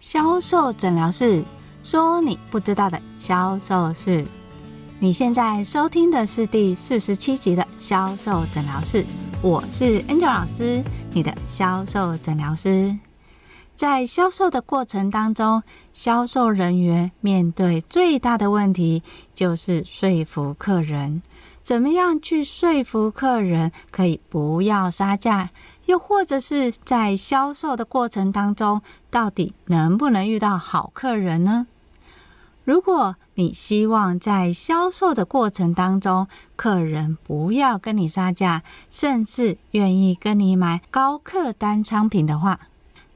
[0.00, 1.44] 销售诊疗室，
[1.82, 4.24] 说你不知道的销售室。
[4.98, 9.04] 你现在收听的是第四十七集的销售诊疗室，
[9.42, 10.82] 我是 Angel 老师，
[11.12, 12.98] 你的销售诊疗师。
[13.76, 19.02] 在销售的过程当中，销售人员面对最大的问题
[19.34, 21.20] 就是说服客人。
[21.62, 25.50] 怎么样去说服客人可以不要杀价？
[25.90, 28.80] 又或者是在销售的过程当中，
[29.10, 31.66] 到底能不能遇到好客人呢？
[32.62, 42.60] 如果你希望在销售的过程当中，客人不要跟你杀价，甚至愿意跟你买高客单商品的话，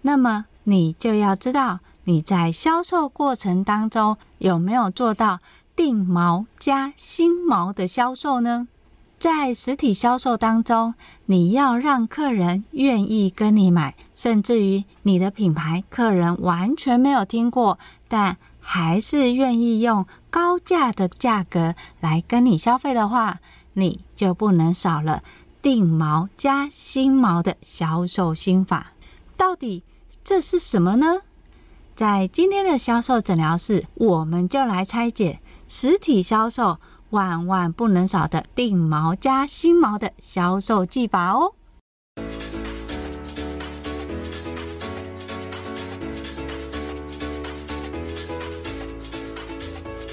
[0.02, 5.38] 那么你就要知道你在销售过程当中有没有做到
[5.76, 8.66] 定毛加新毛的销售呢？
[9.24, 10.92] 在实体销售当中，
[11.24, 23.40] 你要让客人愿意跟你买，甚至于你的品牌客人完全没有听过，但还是愿意用高价的价格来跟你消费的话，
[23.72, 25.22] 你就不能少了
[25.62, 28.92] 定毛加新毛的销售心法。
[29.38, 29.82] 到底
[30.22, 31.22] 这是什么呢？
[31.94, 36.78] 在今天的销售诊疗室，我们就来拆解实体销售。
[37.14, 41.52] 万万不能少的定毛加新毛的销售技法哦！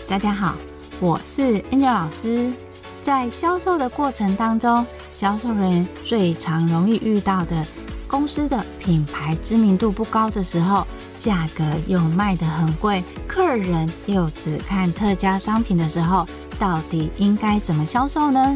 [0.08, 0.54] 大家好，
[1.00, 2.54] 我是 Angel 老师。
[3.02, 7.66] 在销售的过程当中，销售人员最常容易遇到的
[8.08, 10.86] 公司的品牌知名度不高的时候，
[11.18, 16.28] 价格又卖得很贵，客人又只看特价商品的时候。
[16.62, 18.56] 到底应该怎么销售呢？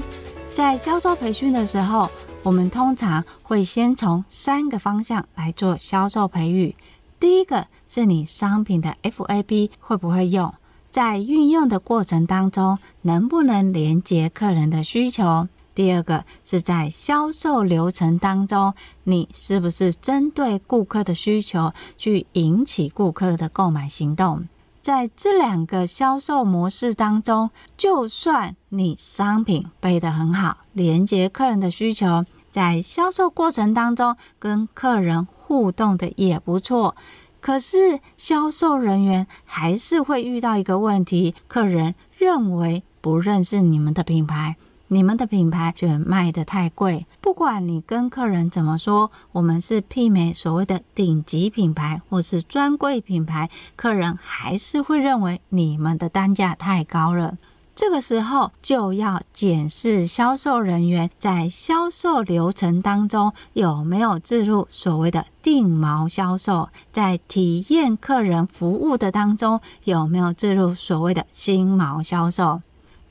[0.53, 2.07] 在销售培训的时候，
[2.43, 6.75] 我们通常会先从三个方向来做销售培育。
[7.19, 10.53] 第一个是你商品的 FAB 会不会用，
[10.91, 15.47] 在运用的过程当中能不能连接客人的需求？
[15.73, 24.47] 第二个是在销售流程当中，你是不是针对顾客的需求去引起顾客的购买行动？
[24.85, 36.95] 在这两个销售模式当中，就算你商品背得很好，连接客人的需求，在销售过程当中跟客人互动的也不错，
[37.41, 44.55] 可是销售人员还是会遇到一个问题：客人认为不认识你们的品牌。
[44.87, 57.37] 你们的品牌却卖得太贵，不管你跟客人怎么说，我们是媲美所谓的顶级品牌或是专柜品牌，客人还是会认为你们的单价太高了。
[57.75, 72.61] 这个时候就要检视销售人员在销售流程当中有没有置入所谓的定毛销售，在体验客人服务的当中有没有置入所谓的新毛销售。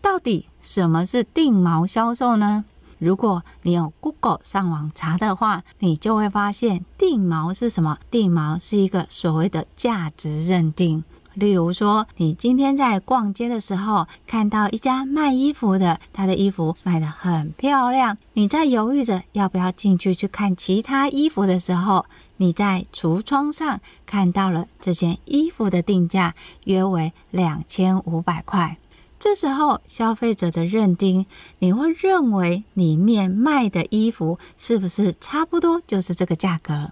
[0.01, 2.65] 到底什么是定毛销售呢？
[2.99, 7.99] 如果你有 Google 上网查的话，你就会发现定毛是什么？
[8.11, 11.05] 定毛是一个所谓的价值认定。
[11.35, 28.79] 例如说，你今天在逛街的时候，看到一家卖衣服的，他的衣服卖得很漂亮，你在犹豫着要不要进去去看其他衣服的时候，你在橱窗上看到了这件衣服的定价约为两千五百块。
[29.25, 31.25] 这时候，消费者的认定，
[31.61, 36.91] 你会认为里面卖的衣服是不是差不多就是这个价格？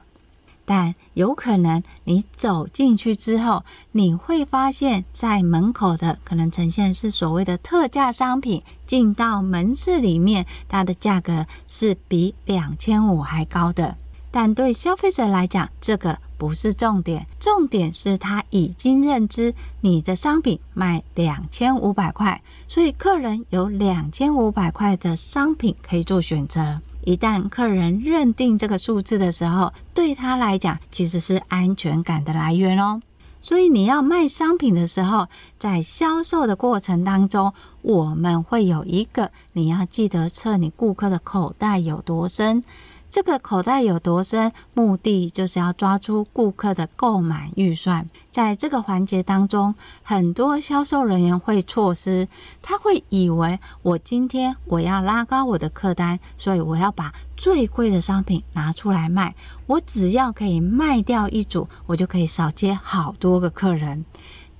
[0.65, 13.99] 但有可能你走进去之后，你会发现在门口的可能呈现是所谓的特价商品，进到门市里面，它的价格是比两千五还高的。
[14.31, 26.81] 但对消费者来讲，这个不是重点，重点是他已经认知你的商品卖两千五百块，所以客人有两千五百块的商品可以做选择。
[27.05, 33.01] 一旦客人认定这个数字的时候，对他来讲其实是安全感的来源哦。
[33.41, 35.29] 所以你要卖商品的时候，
[35.61, 42.65] 在销售的过程当中，我们会有一个你要记得测你顾客的口袋有多深。
[43.13, 44.51] 这个口袋有多深？
[44.73, 48.09] 目的就是要抓出顾客的购买预算。
[48.31, 52.27] 在这个环节当中，很多销售人员会错失，
[52.63, 59.35] 他会以为我今天我要拉高我的客单，所以我要把最贵的商品拿出来卖。
[59.67, 64.07] 我只要可以卖掉一组，我就可以少接好多个客人。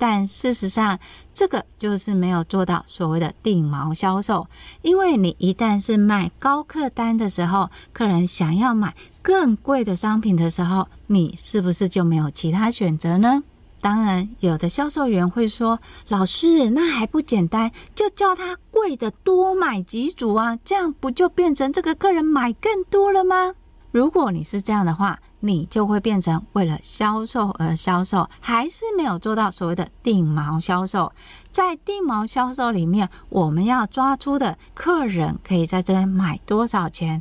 [0.03, 0.99] 但事实上，
[1.33, 4.49] 这个就是没有做到所谓的定毛销售，
[4.81, 13.45] 因为你一旦是卖高客单的时候，客人想要买更贵的商品的时候，你是不是就没有其他选择呢？
[13.81, 15.79] 当然，有的销售员会说
[16.11, 23.55] ：“老师，那还不简单，就叫他贵的多买几组啊，这样不就变成这个客人买更多了吗？”
[23.93, 31.13] 如果你是这样的话，你就会变成为了销售而销售，还是没有做到所谓的定毛销售。
[31.51, 37.21] 在定毛销售里面，我们要抓出的客人可以在这边买多少钱，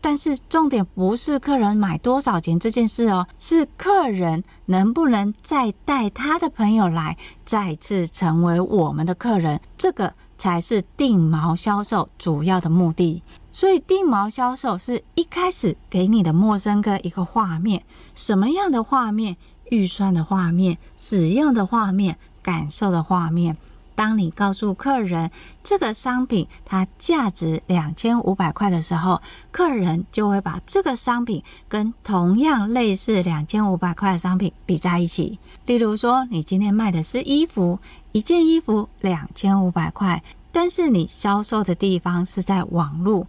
[0.00, 13.22] 但是重点不是客人买多少钱这件事哦，是客人能不能再带他的朋友来，再次成为我们的客人，这个才是定毛销售主要的目的。
[13.58, 17.82] 所以，定毛销售是一开始给你的陌生客一个画面，
[18.14, 19.36] 什么样的画面？
[19.70, 23.56] 预算的画面、使用的画面、感受的画面。
[23.96, 25.32] 当你告诉客人
[25.64, 29.20] 这个商品它价值两千五百块的时候，
[29.50, 35.40] 客人就会把这个商品跟同样类似两千五百块的商品比在一起。
[35.66, 37.80] 例如说，你今天卖的是衣服，
[38.12, 40.22] 一件衣服两千五百块，
[40.52, 43.26] 但是你销售的地方是在网络。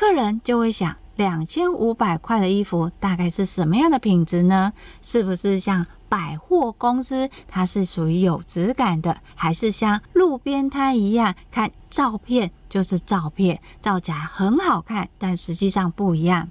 [0.00, 4.72] 客人就会想，两千五百块的衣服大概是什么样的品质呢？
[5.02, 16.48] 是不是像百货公司，它是属于有质感的，还是像路边摊一样，看照片就是照片，照起来很好看，但实际上不一样。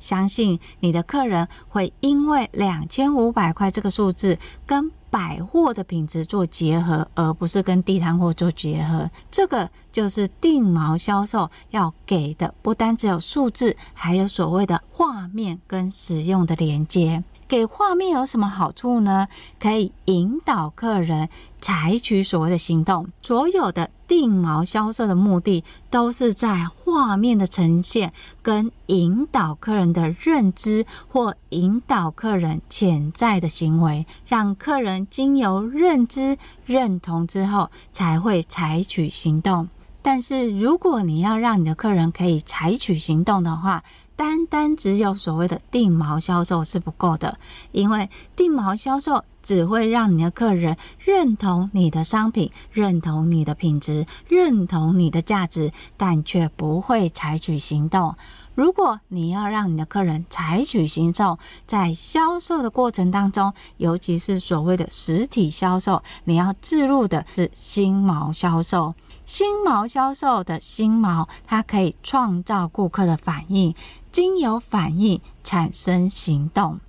[0.00, 4.36] 相信你的客人会因为两千五百块这个数字
[4.66, 9.10] 跟百货的品质做结合，而不是跟地摊货做结合。
[9.30, 17.22] 这个就是定毛销售要给的，不单只有数字，还有所谓的画面跟使用的连接。
[17.48, 19.26] 给画面有什么好处呢？
[19.58, 21.30] 可以引导客人
[21.60, 23.08] 采取所谓的行动。
[23.22, 28.12] 所有的定毛销售的目的，都是在画面的呈现
[28.42, 36.36] 跟引导客人的认知，或引导客人潜在的行为，让客人经由认知
[36.66, 39.68] 认同之后，才会采取行动。
[40.02, 43.82] 但是，如果你要让你的客人可以采取行动的话，
[44.18, 47.38] 单单只有所谓的定毛销售是不够的，
[47.70, 58.16] 因为定毛销售只会让你的客人认同你的商品、认同你的品质、认同你的价值，但却不会采取行动。
[58.56, 68.96] 如果你要让你的客人采取行动，在销售的过程当中，尤其是所谓的实体销售，你要置入的是新毛销售。
[69.28, 73.74] 心锚销售的心锚，它可以创造顾客的反应。
[74.10, 76.80] 经由反应产生行动。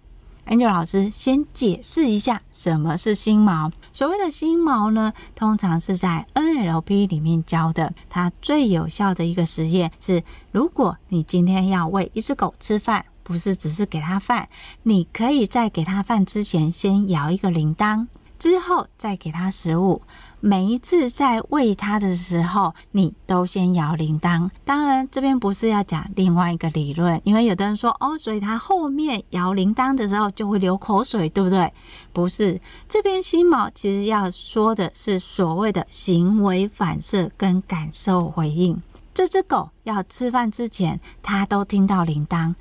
[0.47, 3.69] Angel 老师先解释一下什么是心锚。
[3.91, 7.93] 所谓的心锚呢，通常是在 NLP 里面教的。
[8.09, 14.47] 它最有效的一个实验是：如果你今天要喂一只狗吃饭，不是只是给它饭，
[14.83, 18.07] 你可以在给它饭之前先摇一个铃铛，
[18.39, 20.01] 之后再给它食物。
[20.41, 24.49] 每一次在喂它的时候，你都先摇铃铛。
[24.63, 31.73] 当然，这边不是要讲另外一个理论，因为有的人说哦，所以它后面摇铃铛的时候就会流口水，对不对？
[32.13, 38.81] 不是，这边心锚其实要说的是所谓的行为反射跟感受回应。
[39.13, 42.55] 这只狗要吃饭之前，它都听到铃铛，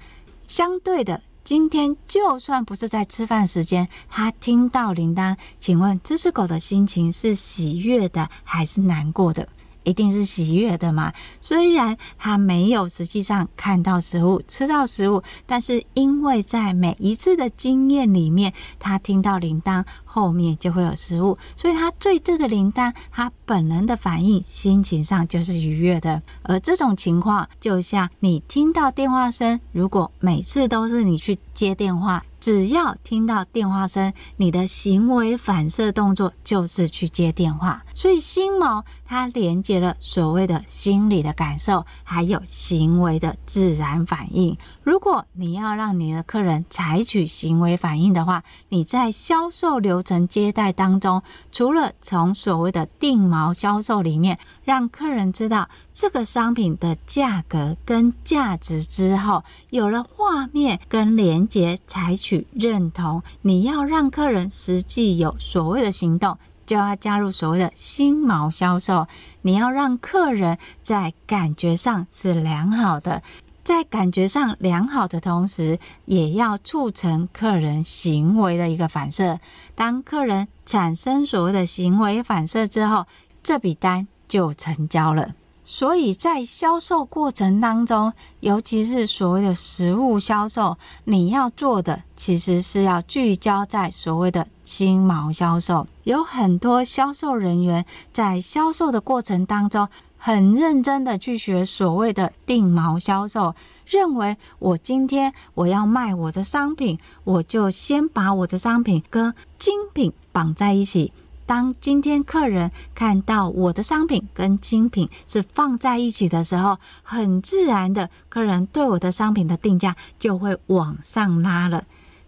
[0.48, 1.22] 相对的。
[1.48, 9.48] 今天就算不是在吃饭时间，他听到铃铛，请问这只狗的心情是喜悦的还是难过的？
[9.88, 11.12] 一定是喜悦的嘛。
[11.40, 19.84] 虽然他没有实际上看到食物、吃到食物，但是因为在每一次的经验里面，他听到铃铛。
[20.10, 26.20] 后面就会有食物，所以他对这个铃铛，他本能的反应，心情上就是愉悦的。
[26.42, 37.84] 而这种情况，就像你听到电话声，如果每次都是你去接电话，只要听到电话声，你的行为反射动作就是去接电话。
[37.94, 44.56] 所以心锚它连接了所谓的心理的感受，还有行为的自然反应。
[44.88, 69.06] 如果你要让你的客人采取行为反应的话，你在销售流程接待当中，除了从所谓的定毛销售里面让客人知道这个商品的价格跟价值之后，有了画面跟连接，采取认同，你要让客人实际有所谓的行动，就要加入所谓的新毛销售。
[69.42, 73.22] 你要让客人在感觉上是良好的。
[73.68, 79.38] 在感觉上良好的同时，也要促成客人行为的一个反射。
[79.74, 83.04] 当客人产生所谓的行为反射之后，
[83.42, 85.34] 这笔单就成交了。
[85.66, 88.10] 所以在销售过程当中，
[88.40, 95.86] 尤其是所谓的实物销售，你要做的其实是要聚焦在所谓的新毛销售。
[96.04, 97.84] 有很多销售人员
[98.14, 99.86] 在销售的过程当中，
[100.18, 103.54] 很认真的去学所谓的定毛销售，
[103.86, 111.12] 认为我今天我要卖我的商品，我就先把我的商品跟精品绑在一起。
[111.46, 121.84] 当今天客人看到我的商品跟精品是放在一起的时候，很自然的，客人对我的商品的定价就会往上拉了。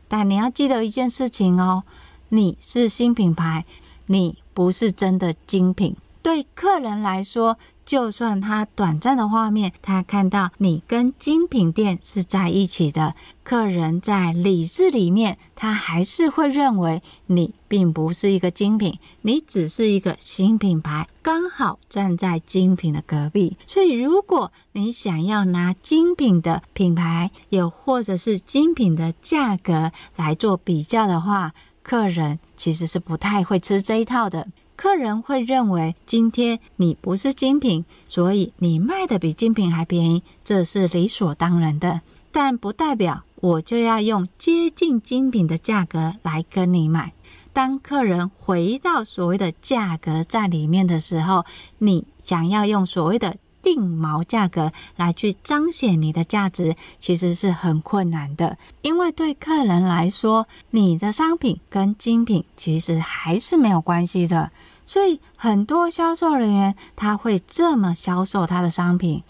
[0.08, 1.82] 但你要记得一件事情哦，
[2.30, 3.66] 你是新品牌，
[4.06, 5.94] 你不是真的精品。
[6.22, 23.56] 对客人来说，就算他短暂的画面，他看到你跟精品店是在一起的，客人在理智里面，他还是会认为你并不是一个精品，你只是一个新品牌，刚好站在精品的隔壁。
[23.66, 34.46] 所以，如果你想要拿精品的品牌，又或者是精品的价格来做比较的话，客人其实是不太会吃这一套的。
[34.80, 42.00] 客人会认为今天你不是精品，所以你卖的比精品还便宜，这是理所当然的。
[42.32, 47.12] 但不代表我就要用接近精品的价格来跟你买。
[47.52, 51.44] 当客人回到所谓的价格在里面的时候，
[51.76, 58.56] 你想要用所谓的定毛价格来去彰显你的价值，其实是很困难的。
[58.80, 64.50] 因为对客人来说，你的商品跟精品其实还是没有关系的。
[64.90, 69.22] 所以很多销售人员他会这么销售他的商品。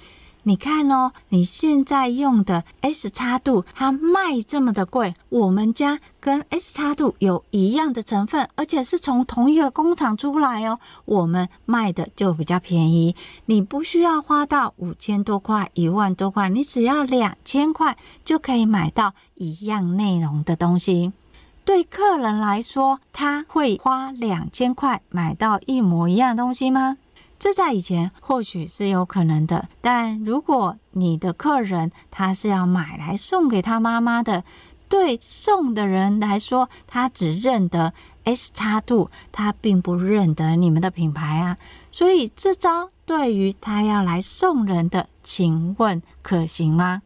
[0.44, 13.14] 你看哦，你现在用的 S 叉度，它卖这么的贵，我们家跟 S 叉度有一样的成分，而且是从同一个工厂出来哦，我们卖的就比较便宜。
[13.44, 21.12] 你不需要花到五千多块、一万多块，你只要两千块就可以买到一样内容的东西。
[21.70, 26.98] 对客人来说，他会花两千块买到一模一样东西吗？
[27.38, 34.42] 这在以前或许是有可能的，但如果你的客人他是要买来送给他妈妈的，
[34.88, 41.56] 对送的人来说，他只认得 S 叉度，他并不认得你们的品牌啊。
[41.92, 47.02] 所以这招对于他要来送人的，请问可行吗？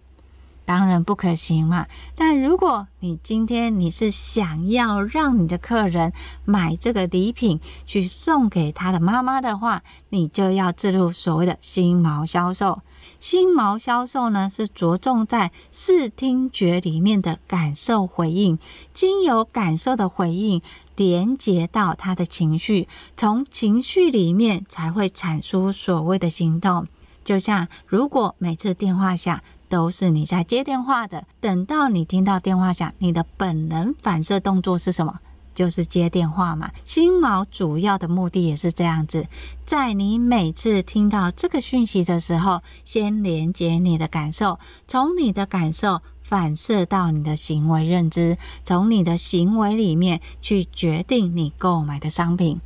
[0.64, 1.86] 当然不可行嘛。
[2.14, 6.12] 但如果你今天你是想要让你的客人
[6.44, 12.80] 买这个礼品去送给他的妈妈的话，你就要置入所谓的新毛销售。
[13.20, 18.58] 新毛销售呢，是着重在视听觉里面的感受回应，
[18.92, 20.62] 经由感受的回应
[20.96, 26.86] 连接到他的情绪，从情绪里面才会产出所谓的行动。
[27.22, 29.40] 就像如果每次电话响，
[29.74, 31.26] 都是你在接电话的。
[31.40, 35.18] 等到你听到电话响，你的本能反射动作是什么？
[35.52, 36.70] 就是接电话嘛。
[36.84, 39.26] 新毛主要的目的也是这样子，
[39.66, 52.60] 在你每次听到这个讯息的时候，先连接你的感受，从你的感受反射到你的行为认知，从你的行为里面去决定你购买的商品。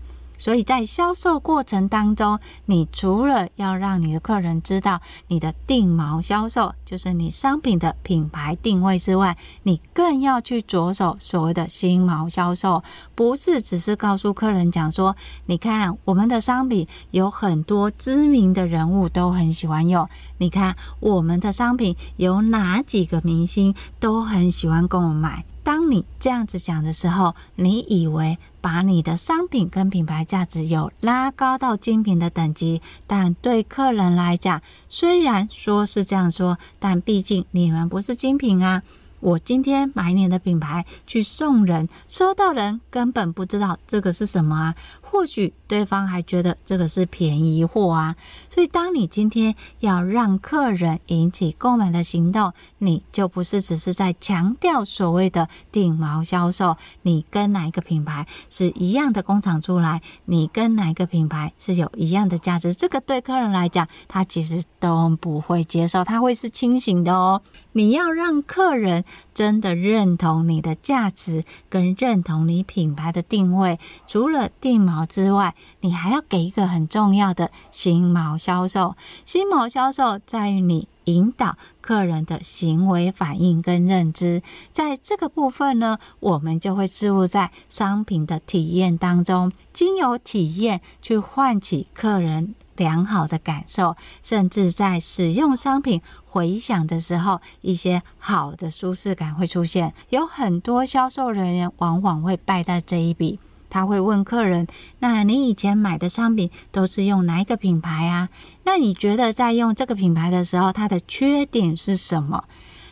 [0.48, 12.82] 所以在销售过程当中，你除了要让你的客人知道你的定毛销售，就是你商品的品牌定位之外，你更要去着手所谓的新毛销售，
[13.14, 15.14] 不是只是告诉客人讲说，
[15.44, 25.44] 你看我们的商品有很多知名的人物都很喜欢用，你看我们的商品有哪几个明星都很喜欢跟我买。
[25.62, 38.82] 当你这样子讲的时候，你以为把你的商品跟品牌价值有拉高到精品的等级，但对客人来讲，虽然说是这样说，但毕竟你们不是精品啊。
[39.20, 44.74] 我今天买你的品牌去送人，收到人根本不知道这个是什么啊。
[45.18, 48.14] 或许对方还觉得这个是便宜货啊，
[48.48, 67.42] 所以当你今天要让客人引起购买的行动，你就不是只是在强调所谓的定毛销售，你跟哪一个品牌是一样的工厂出来，你跟哪一个品牌是有一样的价值，这个对客人来讲，他其实都不会接受，他会是清醒的哦。
[67.72, 78.96] 你要让客人真的认同你的价值，跟认同你品牌的定位，除了定毛之外，你还要给一个很重要的新毛销售。
[79.24, 92.54] 新毛销售在于你引导客人的行为反应跟认知，在这个部分呢，我们就会置入在商品的体验当中，经由体验去唤起客人。
[92.78, 96.00] 良好的感受，甚至在使用商品
[96.38, 99.92] 回想的时候，一些好的舒适感会出现。
[100.10, 103.40] 有很多销售人员往往会败在这一笔。
[103.68, 104.64] 他会问客人
[105.00, 108.28] ：“那你以前买的商品都是用哪一个品牌啊？
[108.62, 112.44] 那你觉得在用这个品牌的时候，它的缺点是什么？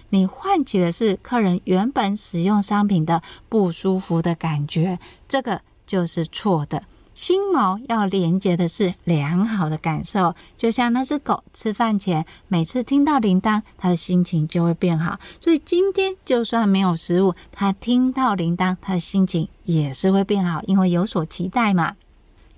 [0.09, 4.99] 你唤起的是客人原本使用商品的不舒服的感觉，
[5.29, 6.83] 这个就是错的。”
[7.17, 15.19] 心锚要连接的是良好的感受，就像那只狗吃饭前每次听到铃铛，它的心情就会变好。
[15.41, 21.97] 所以今天就算没有食物，它听到铃铛，它的心情也是会变好，因为有所期待嘛。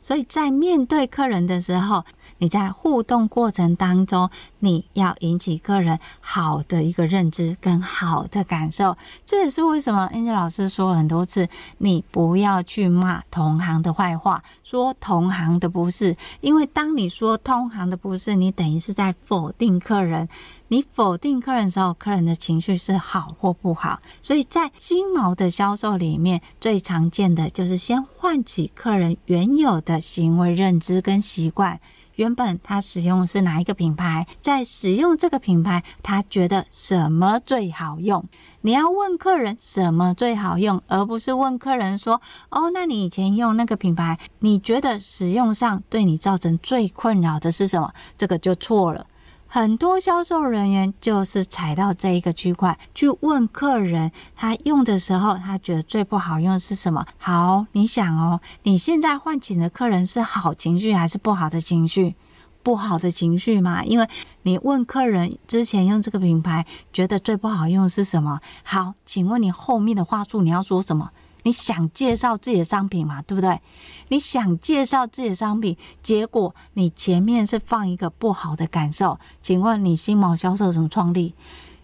[0.03, 2.05] 所以在面对客人的时候，
[2.39, 4.31] 你在互动过程当中，
[4.61, 8.97] 你要引起客人好的一个认知跟好的感受。
[9.27, 20.29] 这也是为什么 Angel 老师说很多次，你不要去骂同行的坏话，说同行的不是，因为当你说同行的不是，你等于是在否定客人。
[20.71, 24.01] 你否定客人的时候，客人的情绪是好或不好。
[24.21, 31.81] 所以在心锚的销售里面，最常见的就是先唤起客人原有的行为认知跟习惯。
[32.19, 38.25] 原本他使用是哪一个品牌，在使用这个品牌，他觉得什么最好用？
[38.63, 42.21] 你要问客人什么最好用，而不是问客人说
[42.51, 49.07] ：“哦，那你以前用那个品牌，你觉得使用上对你造成最困扰的是什么？”这个就错了。
[49.51, 57.07] 很多销售人员就是踩到这一个区块去问客人，他用的时候，他觉得最不好用的是什么？
[57.17, 62.15] 好，你想哦，你现在唤起的客人是好情绪还是不好的情绪？
[62.63, 64.07] 不好的情绪嘛，因为
[64.43, 68.41] 你问客人之前用这个品牌觉得最不好用是什么？
[68.63, 71.11] 好，请问你后面的话术你要说什么？
[71.43, 73.61] 你想介绍自己的商品嘛，对不对？
[74.09, 81.35] 你想介绍自己的商品，结果你前面是放一个不好的感受，请问你新毛销售怎么创立？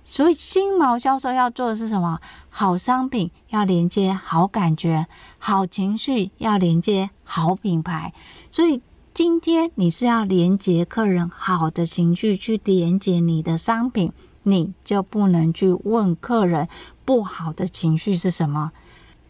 [0.06, 2.20] 所以新毛销售要做的是什么？
[2.50, 5.06] 好商品要连接好感觉，
[5.38, 8.12] 好情绪要连接好品牌。
[8.50, 8.82] 所以
[9.14, 16.68] 今天你是要连接客人好的情绪去连接你的商品，你就不能去问客人
[17.05, 18.72] 不好的情绪是什么。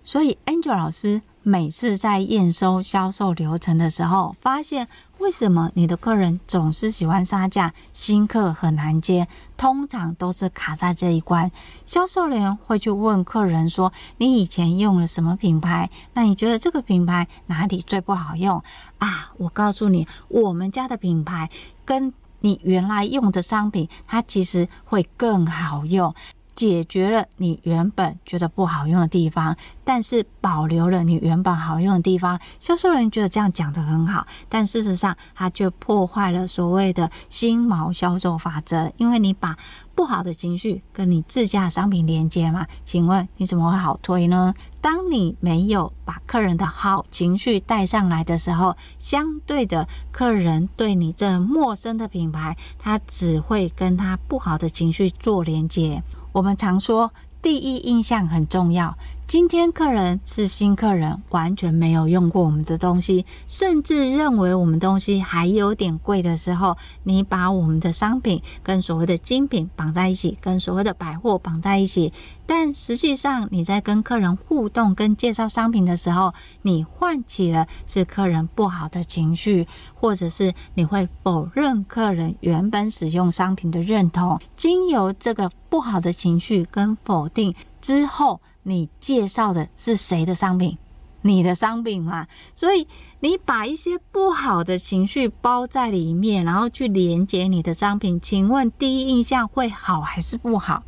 [0.04, 4.86] 所以，Angel 老师每次在验收销售流程的时候，发现
[5.18, 11.50] 为什么你的客人总是喜欢杀价，新客很难接，通常都是卡在这一关。
[11.86, 15.90] 销售人员会去问客人说：“你以前用了什么品牌？
[16.12, 18.62] 那你觉得这个品牌哪里最不好用
[18.98, 21.48] 啊？”我告诉你，我们家的品牌
[21.86, 26.14] 跟你原来用的商品，它其实会更好用。
[26.56, 32.38] 解决了你原本觉得不好用的地方，但是保留了你原本好用的地方。
[32.60, 38.92] 销售人觉得这样讲得很好，但事实上他却破坏了所谓的心毛销售法则。
[38.96, 39.56] 因为你把
[39.94, 44.54] 不好的情绪跟你自家商品连接嘛，请问你怎么会好推呢？
[44.80, 56.02] 当你没有把客人的好情绪带上来的时候，相对的客人对你这陌生的品牌，他只会跟他不好的情绪做连接。
[56.34, 58.98] 我们常说，第一印象很重要。
[59.26, 72.12] 今天客人是新客人，完全没有用过我们的东西，甚至认为我们东西还有点贵的时候，你把我们的商品跟所谓的精品绑在一起，跟所谓的百货绑在一起，
[72.46, 88.42] 但实际上你在跟客人互动跟介绍商品的时候，你唤起了是客人不好的情绪，或者是你会否认客人原本使用商品的认同，经由这个不好的情绪跟否定之后。
[88.64, 90.76] 你介绍的是谁的商品？
[91.22, 92.86] 你的商品嘛，所以
[93.20, 98.20] 你把一些不好的情绪包在里面，然后去连接你的商品。
[98.20, 100.82] 请问第一印象会好还是不好？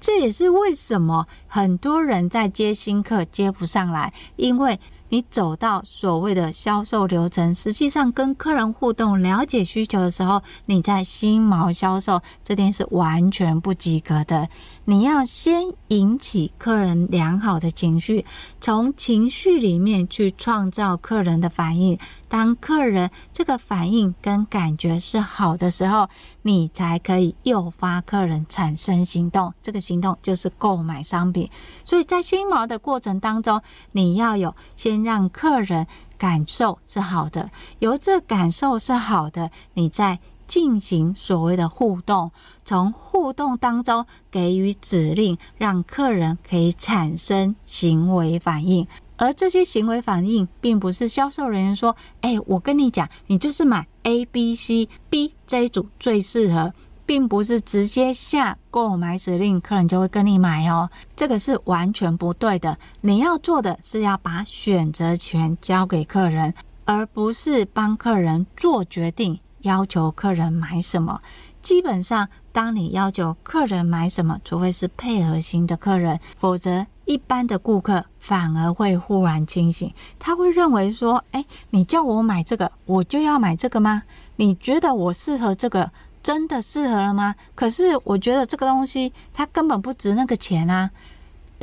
[0.00, 4.78] 这也是为什么很多人在接新客接不上来，因为。
[5.10, 14.48] 你走到所谓的销售流程，实际上跟客人互动、了解需求的时候，你在新毛销售这点是完全不及格的。
[14.86, 18.26] 你要先引起客人良好的情绪，
[18.60, 21.98] 从情绪里面去创造客人的反应。
[22.28, 26.08] 当客人这个反应跟感觉是好的时候，
[26.42, 29.54] 你才可以诱发客人产生行动。
[29.62, 31.48] 这个行动就是购买商品。
[31.84, 35.86] 所以在心锚的过程当中，你要有先让客人
[36.18, 42.30] 感受是好的，由这感受是好的，你再进行所谓的互动，
[42.64, 48.86] 从互动当中给予指令，让客人可以产生行为反应。
[49.16, 56.72] 而这些行为反应，并不是销售人员说：“哎，我跟你讲，你就是买 A、B、C、B 这一组最适合。”
[57.06, 60.88] 并不是直接下购买指令，客人就会跟你买哦。
[61.14, 62.78] 这个是完全不对的。
[63.02, 66.54] 你要做的是要把选择权交给客人，
[66.86, 71.20] 而不是帮客人做决定，要求客人买什么。
[71.60, 84.02] 基本上，当你要求客人买什么，除非是配合型的客人，否则一般的顾客反而会忽然清醒，他会认为说：“哎，你叫我买这个，我就要买这个吗？
[84.36, 85.90] 你觉得我适合这个，
[86.22, 87.34] 真的适合了吗？
[87.54, 90.90] 可是我觉得这个东西它根本不值那个钱啊。”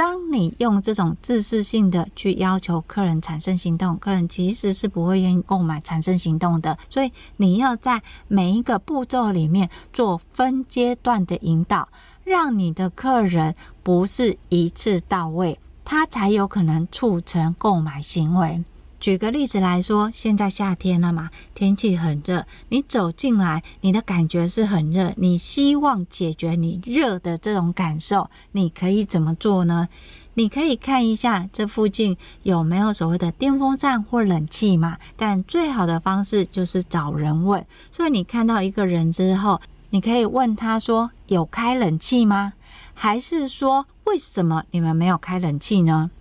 [0.02, 6.76] 当你用这种自私性的去要求客人产生行动，客人其实是不会愿意购买、产生行动的。
[6.90, 11.88] 所以你要在每一个步骤里面做分阶段的引导，
[12.24, 18.64] 让你的客人不是一次到位，他才有可能促成购买行为。
[19.02, 29.90] 举个例子来说，现在夏天了嘛，天气很热，你走进来，你的感觉是很热，你希望解决你热的这种感受，你可以怎么做呢？
[30.36, 37.66] 你可以看一下这附近有没有所谓的电风扇或冷气嘛，但最好的方式就是找人问。
[37.92, 39.60] 所以你看到一个人之后，
[39.90, 42.54] 你可以问他说：“有开冷气吗？”
[42.94, 46.12] 还是说：“为什么你们没有开冷气呢？”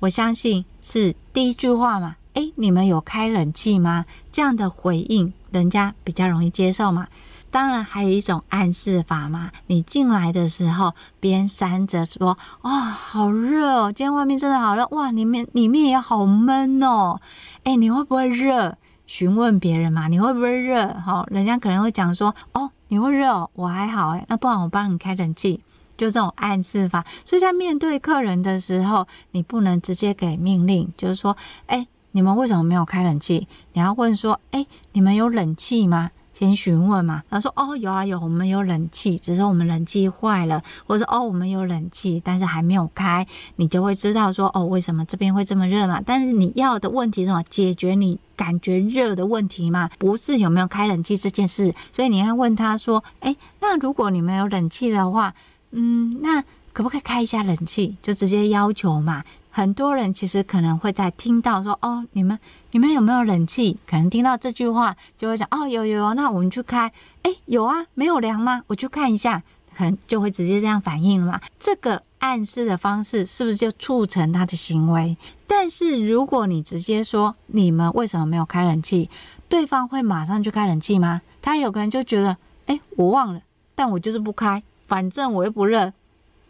[0.00, 4.04] 我相信是第一句话嘛，诶，你们有开冷气吗？
[4.30, 7.08] 这样的回应，人家比较容易接受嘛。
[7.50, 17.20] 当然，还有一种暗示法嘛，你进来的时候边扇着说：“哇，好热哦，今天外面真的好热，哇，里面里面也好闷哦。”
[17.64, 18.76] 诶，你会不会热？
[19.08, 20.94] 询问别人嘛，你会不会热？
[21.04, 25.60] 好，人家可能会讲说：“哦，你会热，我还好诶，那不然我帮你开冷气。”
[25.96, 33.46] 就这种暗示法，所以在面对客人的时候，你不能直接给命令，就是说，哎，你们为什么没有开冷气？
[33.72, 36.10] 你要问说，哎，你们有冷气吗？
[36.32, 37.22] 先询问嘛。
[37.30, 45.98] 他说，哦，有啊有，我们有冷气，只是我们冷气坏了，或者哦，我们有冷气，但是还没有开，你就会知道说，哦，为什么这边会这么热嘛？
[46.04, 47.42] 但是你要的问题是什么？
[47.48, 51.74] 解决你感觉热的问题嘛，不是有没有开冷气这件事。
[51.90, 55.32] 所以你要问他说，哎，那如果你们有冷气的话，
[55.78, 57.96] 嗯，那可不可以开一下冷气？
[58.02, 59.22] 就直接要求嘛。
[59.50, 62.38] 很多人其实可能会在听到说：“哦，你们
[62.70, 66.90] 你们有没有冷气？”可能听到这句话就会想：“哦，有有有，那我们去开。”
[67.22, 68.62] 哎，有啊，没有凉吗？
[68.66, 69.42] 我去看一下，
[69.76, 71.40] 可能就会直接这样反应了嘛。
[71.58, 75.16] 这个暗示的方式是不是就促成他的行为？
[75.46, 79.10] 但是如果你直接说：“你们为什么没有开冷气？”
[79.48, 81.22] 对方会马上去开冷气吗？
[81.40, 82.36] 他有可能就觉得
[82.66, 83.40] ：“哎，我忘了，
[83.74, 85.92] 但我就是不开。”反正我又不热，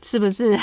[0.03, 0.59] 是不是？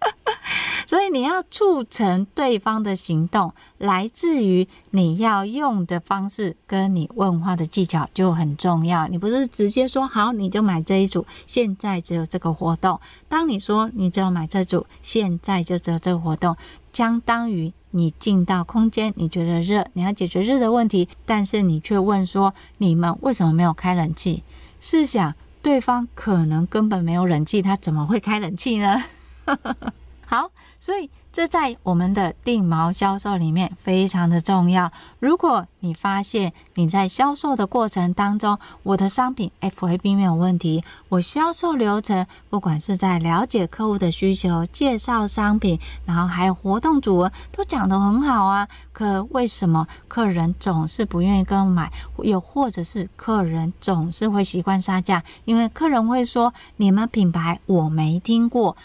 [0.86, 9.06] 所以你要促成对方的行动，来自于你要用的方式跟你问话的技巧就很重要。
[9.08, 12.98] 你不是直接说好你就买这一组，现在只有这个活动。
[13.28, 16.56] 当你说你只有买这组，现在就只有这个活动，
[16.90, 24.42] 相当于你进到空间，你觉得热，你要解决热的问题，但是你却问说你们为什么没有开冷气？
[24.80, 25.34] 试想。
[25.62, 29.02] 对方可能根本没有冷气，他怎么会开冷气呢？
[30.24, 34.90] 好，所以这在我们的定毛销售里面非常的重要。
[35.20, 51.92] 如果你发现你在销售的过程当中，我的商品 FAB 没有问题，我销售流程不管是在了解客户的需求、介绍商品，然后还有活动组合都讲得很好啊，可为什么客人总是不愿意跟我买？
[52.24, 55.22] 又或者是客人总是会习惯杀价？
[55.44, 58.76] 因为客人会说：“你们品牌我没听过。”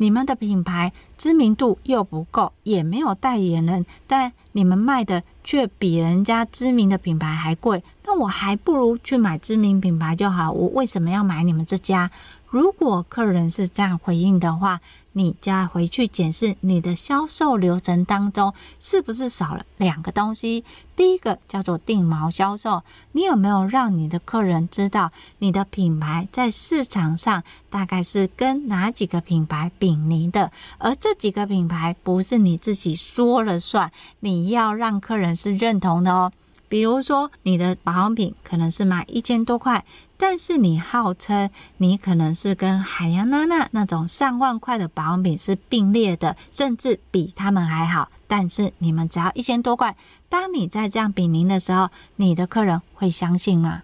[0.00, 10.50] 你们的品牌知名度又不够，也没有代言人，但你们卖的却比人家知名的品牌还贵，那我还不如去买知名品牌就好。
[10.50, 12.10] 我为什么要买你们这家？
[12.48, 14.80] 如果客人是这样回应的话，
[15.12, 20.64] 你就要回去检视你的销售流程当中是不是少了两个东西。
[20.94, 30.52] 第一个叫做定毛销售，你有没有让你的客人知道你的品牌在市场上大概是跟哪几个品牌并列的？
[30.78, 36.32] 而这几个品牌不是你自己说了算，你要让客人是认同的哦。
[36.68, 39.84] 比如说，你的保养品可能是买一千多块。
[40.22, 48.10] 但是你号称你可能是跟海洋娜娜那种上万块的保养品是并列的，甚至比他们还好。
[48.28, 49.96] 但是你们只要一千多块，
[50.28, 53.82] 当你在这样比邻的时候，你的客人会相信吗？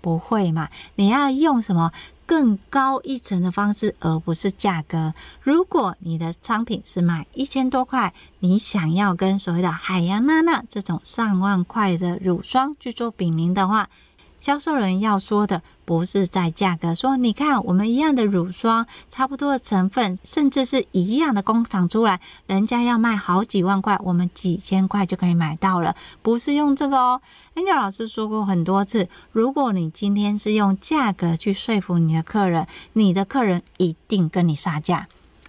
[0.00, 0.70] 不会嘛？
[0.94, 1.92] 你要用什么
[2.24, 5.12] 更高一层的方式，而不是价格。
[5.42, 13.90] 如果你的商品是卖一千多块，你想要跟所谓的海洋娜娜这种上万块的乳霜去做比邻的话，
[14.40, 27.20] 销售人要说的不是在价格，说你看我们一样的乳霜，差不多的成分，甚至是一样的工厂出来，人家要卖好几万块，我们几千块就可以买到了，不是用这个哦。
[27.54, 35.06] Angel 老师说过很多次，如果你今天是用价格去说服你的客人，你的客人一定跟你杀价；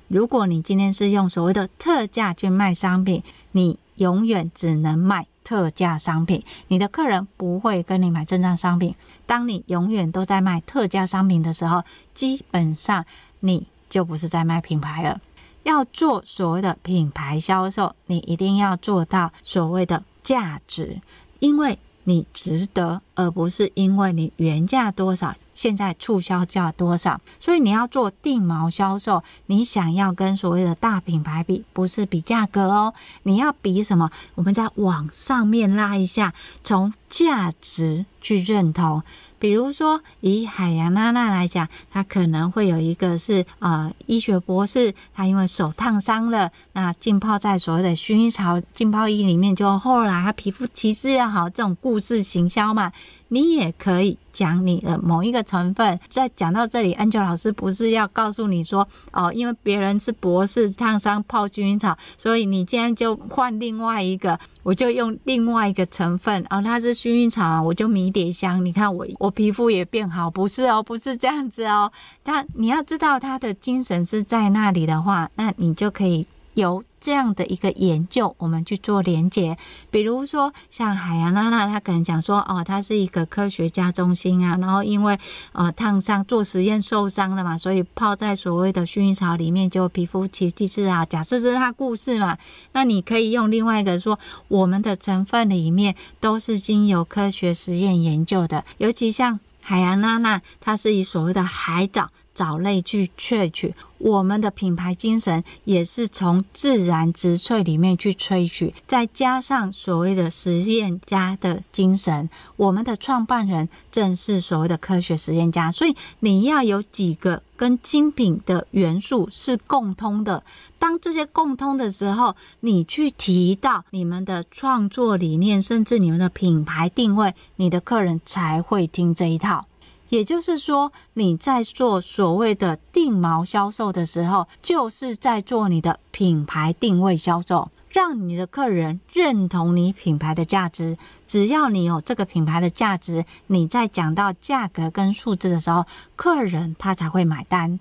[0.08, 3.21] 如果你今天是用所谓的特价去卖商品，
[3.52, 5.28] 你永远只能卖。
[5.48, 8.94] 特价商品，你的客人不会跟你买正价商品。
[9.26, 11.82] 当你永远都在卖特价商品的时候，
[12.14, 13.06] 基本上
[13.40, 15.22] 你就不是在卖品牌了。
[15.64, 21.00] 要做所谓的品牌销售，你一定要做到所谓的价值，
[21.40, 21.80] 因为。
[22.10, 27.20] 你值得，而不是因为你原价多少，现在促销价多少。
[27.38, 32.93] 所以你要做定毛销售，你想要跟所谓的大品牌比，不是比价格哦，
[33.24, 34.10] 你要比什么？
[34.36, 39.04] 我们再往上面拉一下，从价值去认同。
[39.39, 52.91] 比如说，以海洋娜娜来讲，她可能会有一个是呃医学博士，她因为手烫伤了，那浸泡在所谓的薰衣草浸泡液里面，就后来她皮肤其实也好，这种故事行销嘛。
[53.30, 56.00] 你也可以讲你的某一个成分。
[56.10, 68.63] 在讲到这里，Angel 老师不是要告诉你说，哦，因为别人是博士烫伤泡薰衣草，所以你今天就换另外一个，我就用另外一个成分，哦，它是薰衣草，我就迷迭香。
[68.66, 71.92] 你看我，我皮肤也变好，不是哦，不是这样子哦。
[72.24, 76.26] 但你要知道他的精神是在那里的话，那你就可以。
[76.58, 79.56] 由这样的一个研究，我们去做连接。
[79.91, 85.17] 比如说，像海洋娜娜，她可能讲说，哦，她是一个科学家中心啊，然后因为
[85.52, 91.06] 呃烫伤做实验受伤了嘛，所以泡在所谓的薰衣草里面，就皮肤奇迹是啊。
[91.06, 92.36] 假设这是她故事嘛，
[92.72, 94.17] 那你可以用另外一个说，
[94.48, 102.10] 我们的成分里面都是经由科学实验研究的，尤其像海洋娜娜，它是以所谓的海藻。
[102.38, 120.43] 藻类去萃取，我们的品牌精神也是从自然植萃里面去萃取，再加上所谓的实验家的精神，我们的创办人正是所谓的科学实验家，所以你要有几个跟精品的元素是共通的。
[120.78, 129.65] 当这些共通的时候，你去提到你们的创作理念，甚至你们的品牌定位，你的客人才会听这一套。
[130.10, 140.98] 也就是说，你在做所谓的定毛销售的时候，就是在做你的品牌定位销售，让你的客人认同你品牌的价值。
[141.26, 147.80] 只要你有这个品牌的价值，你在讲到价格跟数字的时候，客人他才会买单。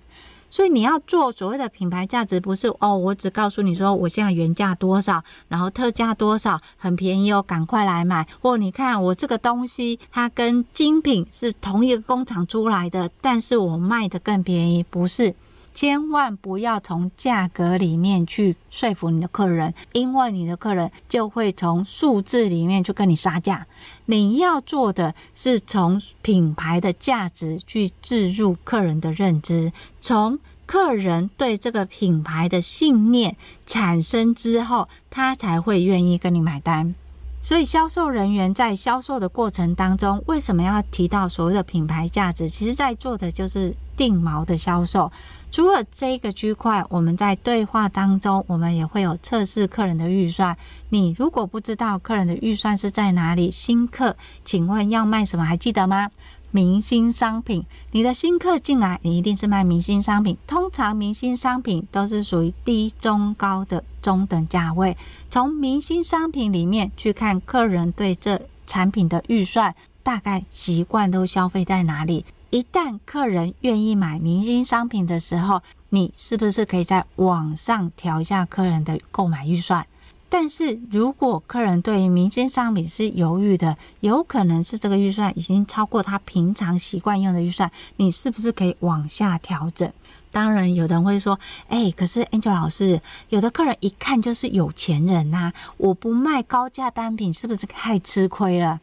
[0.49, 8.27] 所以你要做所谓的品牌价值，不是哦，我只告诉你说我现在原价多少，然后特价多少，很便宜哦，赶快来买。
[8.41, 15.35] 或你看我这个东西，它跟精品是同一个工厂出来的，但是我卖的更便宜，不是。
[15.77, 23.67] 千万不要从价格里面去说服你的客人，因为你的客人就会从数字里面去跟你杀价。
[24.07, 33.37] 你要做的是从品牌的价值去置入客人的认知，从客人对这个品牌的信念
[33.67, 36.95] 产生之后，他才会愿意跟你买单。
[37.43, 42.49] 所以，销售人员在销售的过程当中，为什么要提到所谓的品牌价值？
[42.49, 45.13] 其实，在做的就是定锚的销售。
[45.57, 50.55] 除了这个区块，我们在对话当中，我们也会有测试客人的预算。
[50.91, 54.15] 你如果不知道客人的预算是在哪里，新客，
[54.45, 55.43] 请问要卖什么？
[55.47, 56.11] 还记得吗？
[56.51, 57.65] 明星商品。
[57.93, 60.37] 你的新客进来，你一定是卖明星商品。
[60.47, 64.95] 通常明星商品都是属于低、中、高的中等价位。
[65.31, 72.27] 从明星商品里面去看客人对这产品的预算，大概习惯都消费在哪里。
[72.51, 79.85] 一旦客人愿意买明星商品的时候，你是不是可以在网上调一下客人的购买预算？
[80.29, 89.93] 但是如果客人对于明星商品是犹豫的，有可能是这个预算已经超过他平常习惯用的预算，你是不是可以往下调整？
[90.31, 98.81] 当然，有人会说：“哎，可是 Angel 老师，有的客人一看就是有钱人呐，我不卖高价单品，是不是太吃亏了？”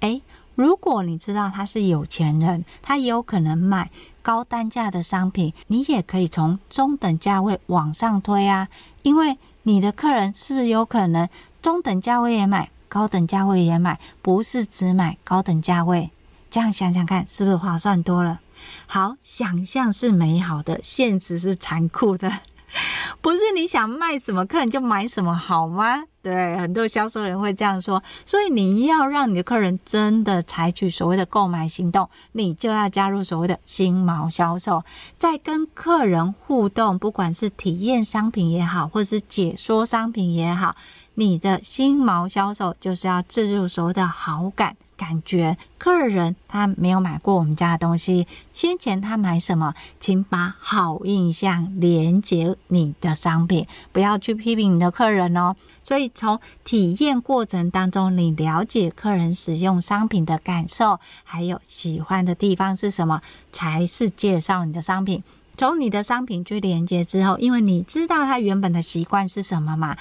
[0.00, 0.22] 哎。
[0.54, 3.90] 如果你知道他是有钱人，他也有可能买
[4.22, 8.68] 高单价的商品，你也可以从中等价位往上推啊。
[9.02, 11.28] 因为你的客人是不是有可能
[11.60, 16.10] 中等价位也买，高等价位也买，不是只买高等价位？
[16.50, 18.40] 这样想想看，是不是划算多了？
[18.86, 22.30] 好，想象是美好的，现实是残酷的。
[23.20, 26.04] 不是你想卖什么，客人就买什么，好吗？
[26.24, 28.02] 对，很多销售人会这样说。
[28.24, 34.82] 所以你要让你的客人真的采取所谓的购买行动，你就要加入所谓的新毛销售，
[35.18, 40.74] 在跟客人互动，不管是体验商品也好，或是解说商品也好，
[41.16, 44.74] 你的新毛销售就是要置入所谓的好感。
[44.96, 55.56] 感觉客人他没有买过我们家的东西，先前他买什么，请把好印象连接你的商品，不要去批评你的客人哦。
[55.82, 63.20] 所以从体验过程当中，你了解客人使用商品的感受，还有喜欢的地方是什么，
[63.52, 65.22] 才是介绍你的商品。
[65.56, 69.96] 从你的商品去连接之后，因为你知道他原本的习惯是什么嘛。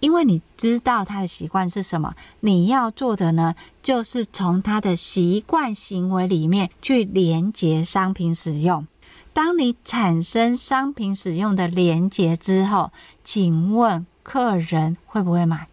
[0.00, 8.86] 因为你知道他的习惯是什么，你要做的呢，就是从他的习惯行为里面去连接商品使用。
[9.32, 12.90] 当你产生商品使用的连接之后，
[13.22, 15.68] 请问客人会不会买？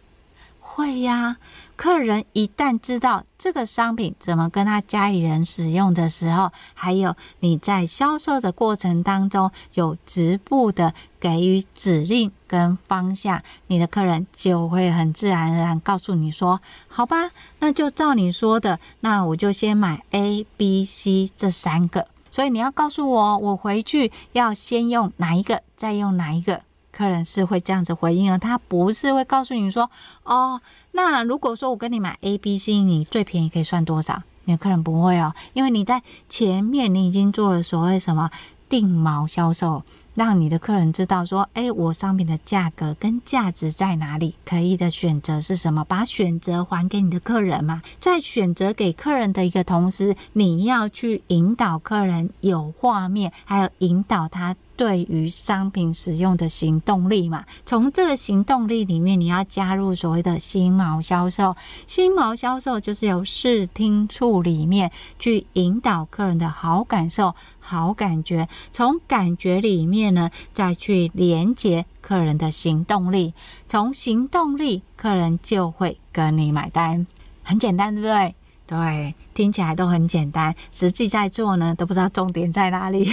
[0.74, 1.36] 会呀。
[1.76, 26.62] 客人一旦知道这个商品怎么跟他家里人使用的时候，还有你在销售的过程当中有逐步的给予指令跟方向，你的客人就会很自然而然告诉你说：“好吧，那就照你说的，那我就先买 A、B、C 这三个。”所以你要告诉我，我回去要先用哪一个，再用哪一个。
[26.94, 29.90] 客人是会这样子回应，而他不是会告诉你说
[30.22, 30.60] ：“哦。”
[30.96, 34.22] 那如果说我跟你买 A、B、C，你最便宜可以算多少？
[34.44, 38.30] 你的客人不会哦，因为你在前面你已经做了所谓什么
[38.68, 39.82] 定毛销售，
[40.14, 45.82] 让你的客人知道说，诶，我商品的价格跟价值在哪里，可以的选择是什么？
[45.84, 47.82] 把选择还给你的客人嘛。
[47.98, 54.54] 在选择给客人的一个同时，你要去引导客人有画面，还有引导他。
[54.76, 61.54] 对于商品使用的行动力嘛，从这个行动力里面，你要加入所谓的心锚销售。
[61.86, 73.32] 心锚销售就是由视听处里面去引导客人的好感受、好感觉，从感觉里面呢，再去连接客人的行动力。
[73.68, 77.06] 从行动力，客人就会跟你买单。
[77.42, 78.34] 很简单，对不对？
[78.66, 83.12] 对，听起来都很简单，实际在做呢，都不知道重点在哪里。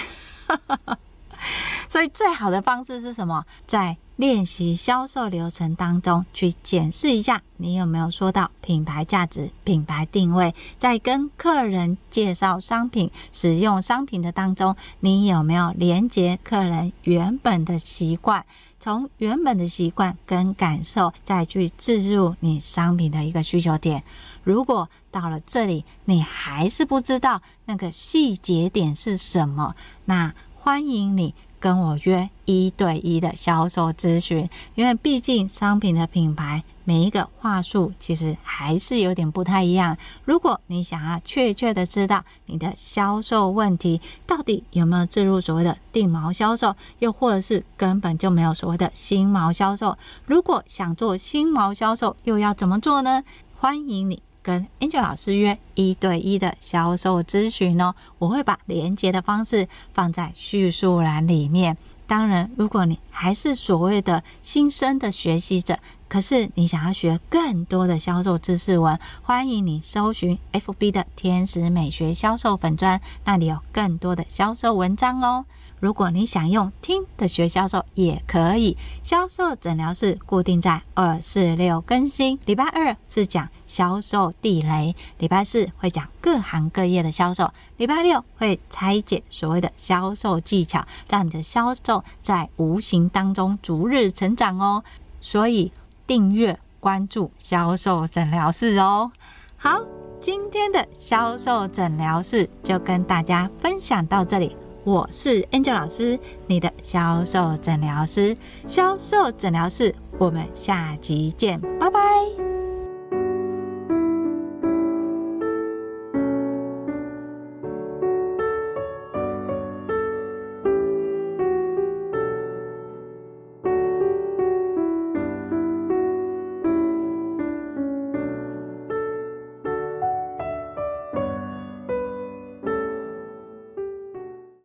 [1.90, 3.46] 所以最好的方式是什么？
[3.66, 18.46] 在练习销售流程当中去检视一下，你有没有说到品牌价值、品牌定位，在跟客人介绍商品、使用商品的当中，你有没有连接客人原本的习惯，
[18.80, 24.04] 从原本的习惯跟感受，再去置入你商品的一个需求点。
[24.44, 29.76] 如果到了这里，你还是不知道那个细节点是什么，
[30.06, 39.98] 那欢迎你跟我约一对一的销售咨询，因为毕竟商品的品牌每一个话术其实还是有点不太一样。
[40.24, 49.98] 如果你想要确切的知道你的销售问题到底有没有置入所谓的定毛销售，又或者是根本就没有所谓的新毛销售，
[50.28, 53.24] 如果想做新毛销售，又要怎么做呢？
[53.58, 54.22] 欢迎你。
[54.44, 61.78] 跟 Angel 老师约一对一的销售咨询哦，我会把连接的方式放在叙述栏里面。
[62.08, 65.80] 当然，如果你还是所谓的新生的学习者，
[66.12, 75.46] 可是你想要学更多的销售知识文，欢迎你搜寻 FB 的天使美学销售粉专，那里有更多的销售文章哦。
[75.80, 82.38] 如果你想用听的学销售也可以，销售诊疗室固定在二四六更新。
[82.44, 94.84] 礼拜二是讲销售地雷，礼拜四会讲各行各业的销售，礼拜六会拆解所谓的销售技巧，让你的销售在无形当中逐日成长哦。
[95.24, 95.72] 所以
[96.12, 99.10] 订阅关注销售诊疗室哦。
[99.56, 99.82] 好，
[100.20, 104.58] 今天的销售诊疗室就跟大家分享到这里。
[104.84, 108.36] 我是 Angel 老师，你的销售诊疗师，
[108.68, 112.51] 销售诊疗室，我们下集见，拜拜。